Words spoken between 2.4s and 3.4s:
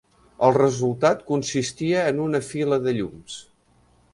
fila de llums.